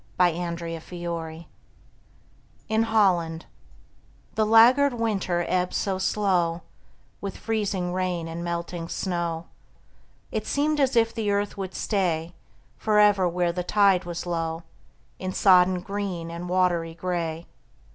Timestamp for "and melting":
8.27-8.89